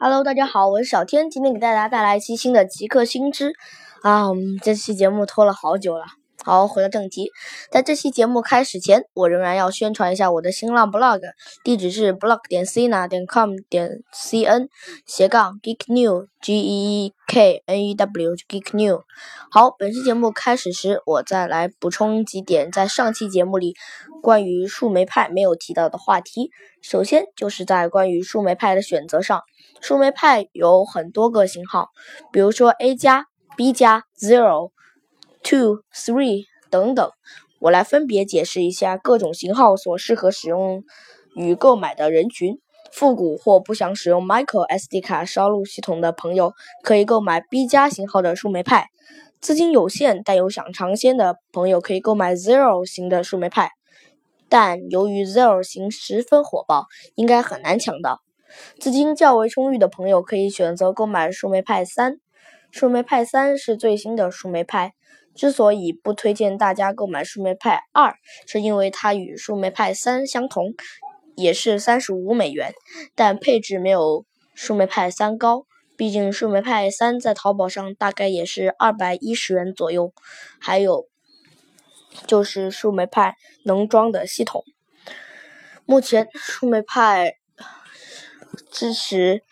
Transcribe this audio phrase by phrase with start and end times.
[0.00, 3.52] Hello，大家好，我是小天，今天给大家带来一期新的极客新知
[4.02, 6.04] 啊，我们这期节目拖了好久了。
[6.44, 7.30] 好，回到正题，
[7.70, 11.20] 在这期节目开始前，我仍然要宣传一下我的新浪 blog，
[11.64, 14.68] 地址是 blog 点 cna 点 com 点 cn
[15.04, 19.02] 斜杠 geek new g e e k n e w geek new。
[19.50, 23.74] 好，本期节目开始时，我再来补充几点在上期节目里
[24.22, 26.50] 关于树莓派没有提到的话题。
[26.80, 29.42] 首先就是在关于树莓派的选择上。
[29.80, 31.88] 树莓派有很多个型号，
[32.32, 33.26] 比如说 A 加、
[33.56, 34.70] B 加、Zero、
[35.42, 37.10] Two、Three 等等。
[37.60, 40.84] 我来分别解释一下各种型号所适合使用
[41.34, 42.60] 与购买的人群。
[42.90, 48.88] 复古或不想使用 Micro SD 卡烧录系统的朋友，可以购买 B 加型号的树莓派。
[49.40, 53.72] 资金有限但又想尝鲜的朋友，可以购买 Zero 型的树莓派。
[54.48, 58.22] 但由于 Zero 型十分火爆，应该很难抢到。
[58.80, 62.18] 资金较为充裕的朋友可以选择购买树莓派三。
[62.70, 64.94] 树莓派三是最新的树莓派。
[65.38, 68.14] 之所以不推荐大家购买树莓派二，
[68.46, 70.74] 是因为它与树莓派三相同，
[71.36, 72.74] 也是三十五美元，
[73.14, 75.64] 但配置没有树莓派三高。
[75.96, 80.12] 毕竟树莓派三在淘宝上大概也是二百一十元左右。
[80.58, 81.06] 还有
[82.26, 84.64] 就是树莓派能装的系统。
[85.86, 87.36] 目前树莓派。
[88.72, 89.42] 支持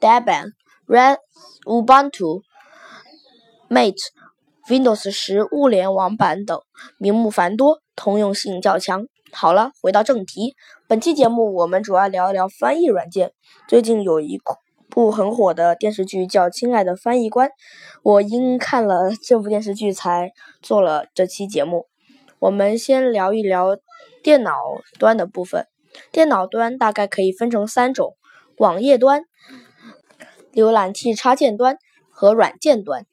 [0.00, 0.52] Debian、
[0.86, 1.18] Red、
[1.64, 2.42] Ubuntu、
[3.68, 3.96] Mate、
[4.70, 6.62] Windows 十物联网版等，
[6.96, 9.08] 名目繁多，通用性较强。
[9.32, 10.54] 好了，回到正题，
[10.86, 13.32] 本期节目我们主要聊一聊翻译软件。
[13.66, 14.40] 最近有一
[14.88, 17.48] 部很火的电视剧叫《亲爱的翻译官》，
[18.04, 20.30] 我因看了这部电视剧才
[20.62, 21.88] 做了这期节目。
[22.38, 23.76] 我们先聊一聊
[24.22, 24.52] 电脑
[25.00, 25.66] 端的部分。
[26.12, 28.14] 电脑端大概可以分成三种。
[28.56, 29.24] 网页端、
[30.52, 31.76] 浏览器插件端
[32.12, 33.04] 和软件端。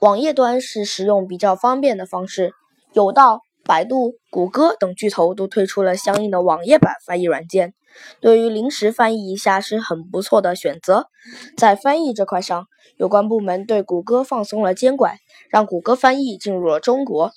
[0.00, 2.52] 网页端是使用比较方便的方式，
[2.92, 7.74] 有道、百度、谷歌等巨头都推出了相应的网页版翻译软件，
[8.20, 11.08] 对于临时翻译一下是很不错的选择。
[11.56, 15.16] 在翻译这块上，有关部门对谷歌放松了监管，
[15.50, 17.32] 让谷歌翻译进入了中国。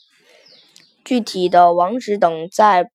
[1.03, 2.91] 具体的网址等在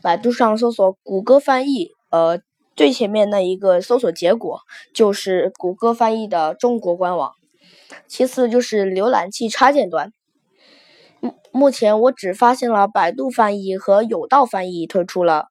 [0.00, 2.40] 百度上搜索“谷歌翻译”，呃。
[2.76, 4.58] 最前面那一个搜索结果
[4.92, 7.30] 就是谷歌翻译的中国官网，
[8.16, 10.12] 其次就是浏览器插件端。
[11.18, 15.46] 目目前我只发现了百度翻译和有道翻译推出了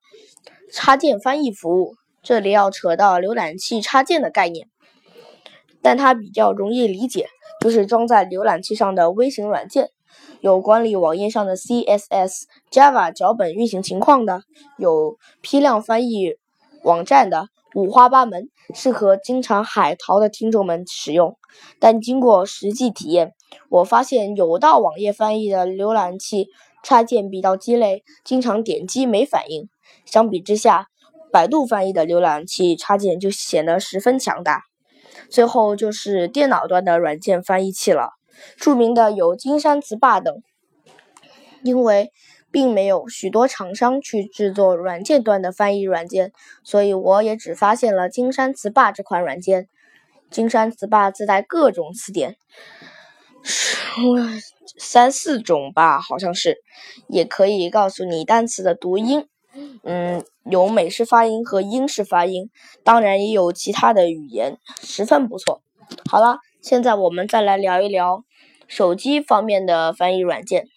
[0.71, 4.69] 插件翻译服务，这里要扯到浏览器插件的概念，
[5.81, 7.27] 但它比较容易理解，
[7.59, 9.89] 就是装在浏览器上的微型软件，
[10.39, 14.43] 有管理网页上的 CSS、Java 脚本运行情况的，
[14.77, 16.37] 有批量翻译。
[16.83, 21.37] 网站的五花八门，适合经常海淘的听众们使用。
[21.79, 23.33] 但经过实际体验，
[23.69, 26.47] 我发现有道网页翻译的浏览器
[26.83, 29.69] 插件比较鸡肋，经常点击没反应。
[30.05, 30.87] 相比之下，
[31.31, 34.63] 百度翻译的浏览器插件就显得十分强大。
[35.29, 38.11] 最后就是电脑端的软件翻译器了，
[38.57, 40.43] 著名的有金山词霸等，
[41.63, 42.11] 因为。
[42.53, 46.31] 并没有许多厂商去制作软件端的翻译软件，
[46.63, 49.67] 所以我也只发现了金山词霸这款软件。
[50.29, 52.37] 金山词霸自带各种词典，
[54.77, 56.57] 三四种吧，好像是，
[57.07, 59.27] 也可以告诉你单词的读音，
[59.83, 62.51] 嗯，有美式发音和英式发音，
[62.83, 65.63] 当然也有其他的语言，十分不错。
[66.07, 68.23] 好了，现在我们再来聊一聊
[68.67, 70.67] 手机方面的翻译软件。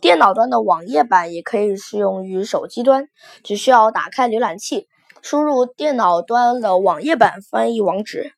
[0.00, 3.08] 电脑端的网页版也可以适用于手机端，
[3.42, 4.88] 只需要打开浏览器，
[5.22, 8.32] 输入电脑端的网页版翻译网址，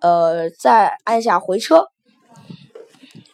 [0.00, 1.88] 呃，再按下回车，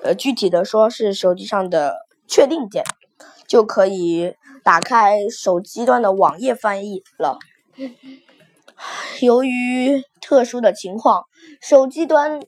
[0.02, 2.84] 呃，具体的说是手机上的确定键，
[3.46, 7.38] 就可以打开手机端的网页翻译了。
[9.20, 11.25] 由于特殊的情况，
[11.60, 12.40] 手机端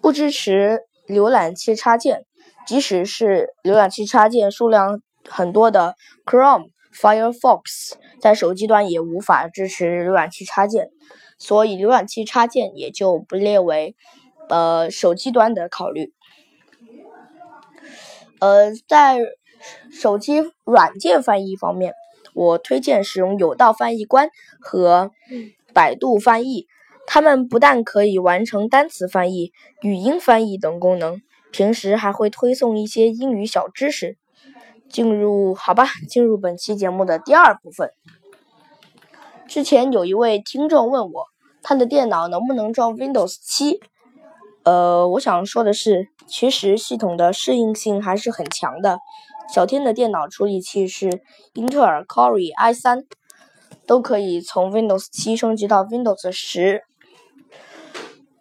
[0.00, 2.24] 不支持浏览器插件。
[2.66, 10.90] 即使是浏览器插件数量很多的 Chrome、Firefox，在手机端也无法支持浏览器插件，
[11.38, 13.96] 所以浏览器插件也就不列为
[14.48, 16.12] 呃手机端的考虑。
[18.38, 19.18] 呃，在
[19.92, 21.94] 手机软件翻译方面，
[22.34, 24.30] 我推荐使用有道翻译官
[24.60, 25.10] 和
[25.74, 26.66] 百度翻译，
[27.06, 29.52] 它们不但可以完成单词翻译、
[29.82, 31.20] 语音翻译等功能。
[31.50, 34.16] 平时还会推送一些英语小知识。
[34.88, 37.92] 进入好吧，进入本期节目的第二部分。
[39.46, 41.26] 之前有一位听众问我，
[41.62, 43.80] 他的电脑能不能装 Windows 七？
[44.64, 48.98] 呃，我想说的是，其实系统的适应性还是很强的。
[49.54, 51.22] 小天的电脑处理器是
[51.54, 53.04] 英特尔 Core i3，
[53.86, 56.82] 都可以从 Windows 七升级到 Windows 十，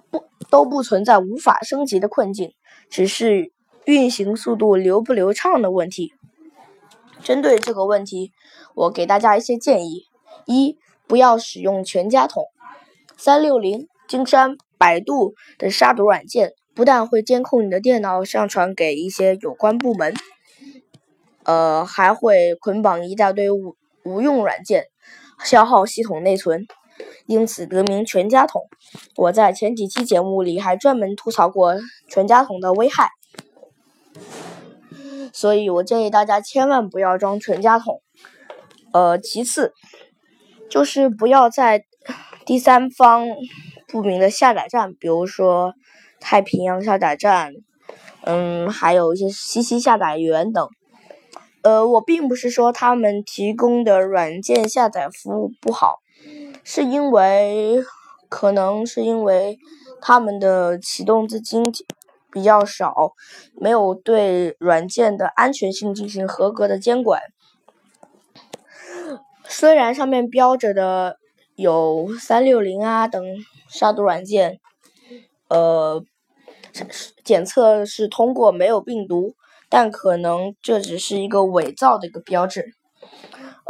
[0.09, 2.53] 不都不存在无法升级的困境，
[2.89, 3.51] 只是
[3.85, 6.13] 运行速度流不流畅的问题。
[7.23, 8.31] 针对这个问题，
[8.75, 10.07] 我给大家一些建议：
[10.45, 10.77] 一、
[11.07, 12.45] 不要使用全家桶。
[13.17, 20.13] 三六零、金山、百度的杀毒软件不但会监控你的电脑上传给一些有关部门。
[21.43, 23.75] 呃，还会捆绑一大堆无
[24.05, 24.85] 无用软件，
[25.43, 26.67] 消耗系统内存，
[27.25, 28.61] 因此得名全家桶。
[29.15, 31.75] 我在前几期节目里还专门吐槽过
[32.09, 33.09] 全家桶的危害，
[35.33, 38.01] 所以我建议大家千万不要装全家桶。
[38.91, 39.73] 呃，其次
[40.69, 41.85] 就是不要在
[42.45, 43.27] 第三方
[43.87, 45.73] 不明的下载站，比如说
[46.19, 47.53] 太平洋下载站，
[48.23, 50.67] 嗯，还有一些西西下载员等。
[51.61, 55.97] 呃，我并不是说他们提供的软件下载服务不好，
[56.71, 57.83] 是因为
[58.29, 59.57] 可能是因为
[59.99, 61.63] 他们的启动资金
[62.31, 63.13] 比较少，
[63.55, 67.23] 没有对软件的安全性进行合格的监管。
[69.45, 71.17] 虽然上面标着的
[71.55, 73.19] 有三六零啊等
[73.67, 74.59] 杀毒软件，
[75.47, 76.03] 呃，
[77.23, 79.33] 检测是通过没有病毒。
[79.71, 82.73] 但可能这只是一个伪造的一个标志。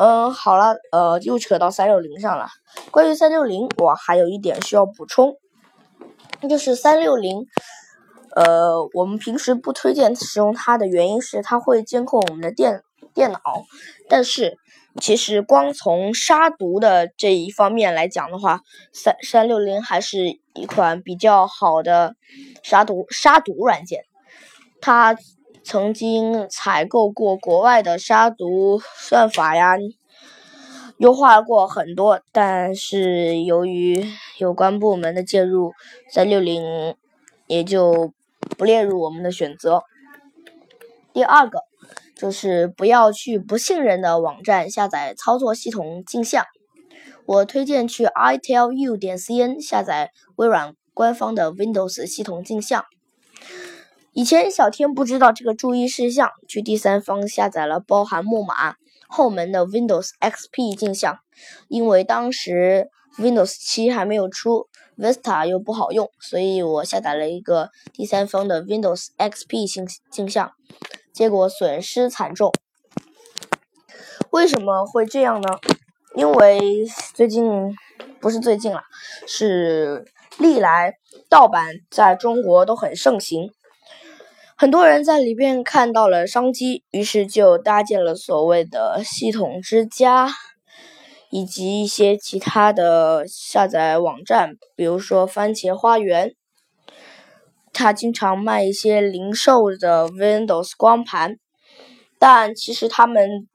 [0.01, 2.48] 嗯，好了，呃，又扯到三六零上了。
[2.90, 5.36] 关于三六零，我还有一点需要补充，
[6.50, 7.46] 就是三六零，
[8.34, 12.81] 呃，我们平时不推荐使用它的原因是它会监控我们的电
[13.13, 13.42] 电脑。
[14.07, 14.57] 但是，
[15.01, 18.62] 其实光从杀毒的这一方面来讲的话，
[18.94, 22.16] 三三六零还是一款比较好的
[22.63, 24.06] 杀毒杀毒软件，
[24.80, 25.18] 它。
[25.69, 29.77] 曾经采购过国外的杀毒算法呀，
[30.98, 34.04] 优化过很多，但是由于
[34.39, 35.74] 有关部门的介入，
[36.12, 36.95] 三六零
[37.45, 38.12] 也就
[38.57, 39.83] 不列入我们的选择。
[41.13, 41.60] 第二个
[42.15, 46.44] 就是不要去不信任的网站下载操作系统镜像，
[47.27, 52.86] 我推荐去 i tell you 点 cn 下载微软官方的 Windows 系统镜像。
[54.13, 58.75] 以前小天不知道这个注意事项，去第三方下载了包含木马
[59.07, 61.19] 后门的 Windows XP 镜像，
[61.67, 64.67] 因为当时 Windows 七还没有出
[64.97, 70.51] ，Vista 又不好用，所以我下载了一个第三方的 Windows XP 镜镜像，
[71.13, 72.51] 结果损失惨重。
[74.31, 75.50] 为什么会这样呢？
[76.15, 77.75] 因为最近
[78.19, 78.81] 不是最近了，
[79.27, 80.05] 是
[80.39, 80.95] 历来
[81.29, 83.51] 盗版在中国都很盛行。
[84.61, 90.27] 很多人在里边看到了商机，于是就搭建了所谓的系统之家，
[91.29, 96.33] 以及一些其他的下载网站，比如说番茄花园，
[97.71, 101.38] 他经常卖一些零售的 Windows 光盘，
[102.17, 103.47] 但其实他们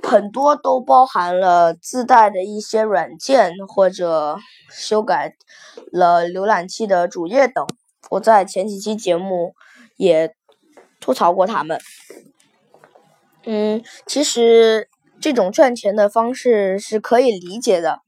[0.00, 4.38] 很多都包含了自带的一些软件，或者
[4.70, 5.34] 修改
[5.90, 7.66] 了浏览器的主页等。
[8.10, 9.56] 我在前几期节目。
[9.96, 10.34] 也
[11.00, 11.80] 吐槽过他们，
[13.44, 14.88] 嗯，其实
[15.20, 18.00] 这种赚钱的方式是可以理解的，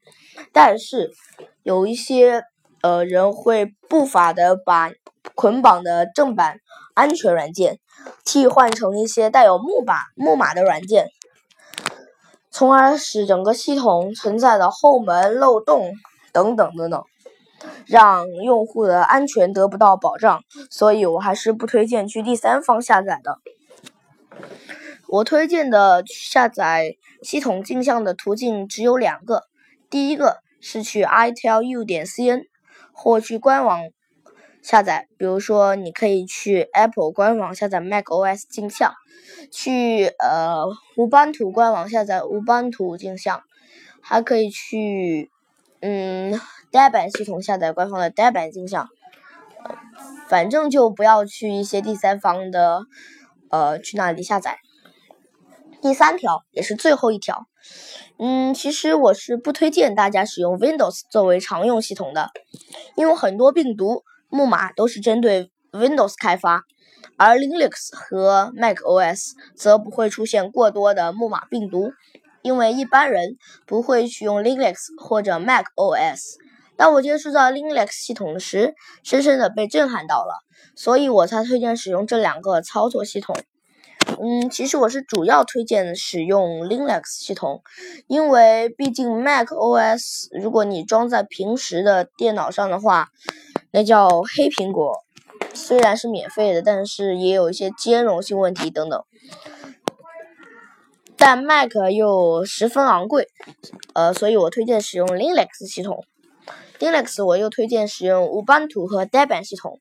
[0.52, 1.10] 但是
[1.62, 2.44] 有一些
[2.82, 4.90] 呃人会不法的把
[5.34, 6.58] 捆绑的正版
[6.94, 7.78] 安全软件
[8.24, 11.08] 替换成一些带有木板木马的软件，
[12.50, 15.92] 从而使整个系统存在的后门漏洞
[16.32, 17.04] 等等等等。
[17.86, 23.38] 让用户的安全得不到保障，所以我还是不推荐去第三方下载的。
[25.08, 29.44] 我推荐的下载系统镜像的途径只有两个，
[29.88, 32.42] 第一个是去 i t e l u 点 cn
[32.92, 33.82] 或去官网
[34.62, 38.92] 下载，比如说你可以去 Apple 官网下载 macOS 镜像，
[39.52, 40.64] 去呃
[40.96, 43.42] 无班图官网下载无班图镜像，
[44.02, 45.30] 还可以去
[45.80, 46.40] 嗯。
[46.70, 48.88] 呆板系统下载官方的呆板镜像，
[50.28, 52.82] 反正就不要去一些第三方的，
[53.50, 54.58] 呃，去那里下载。
[55.80, 57.46] 第三条也是最后一条，
[58.18, 62.30] 嗯，其实我是不推荐大家使用 Windows 作为常用系统的，
[62.96, 66.64] 因为很多病毒木马都是针对 Windows 开发，
[67.16, 71.92] 而 Linux 和 macOS 则不会出现过多的木马病毒。
[72.42, 76.36] 因为一般人不会去用 Linux 或者 Mac OS。
[76.76, 80.42] 当我接触到 Linux 系统时，深深的被震撼到了，
[80.74, 83.36] 所以我才推荐使用这两个操作系统。
[84.20, 87.62] 嗯，其实我是主要推荐使用 Linux 系统，
[88.06, 93.08] 因为毕竟 Mac OS 如果你装在平时的电脑上的话，
[93.72, 95.02] 那叫黑苹果，
[95.54, 99.02] 虽然是免费的，但是也有一些兼容性问题等等。
[101.16, 103.26] 但 Mac 又十分昂贵，
[103.94, 106.04] 呃，所以我推荐使用 Linux 系统。
[106.78, 109.80] Linux 我又推荐使用 Ubuntu 和 Debian 系统。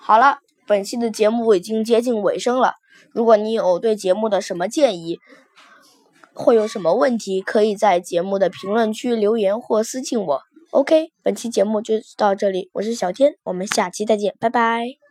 [0.00, 0.38] 好了。
[0.66, 2.76] 本期的节目已经接近尾声了。
[3.12, 5.18] 如果你有对节目的什么建议，
[6.32, 10.42] 或有什么问题，可以在节目的评论区留言或私信我。
[10.70, 15.03] OK，本期节目就到这里，我是小天，我们下期再见，拜拜。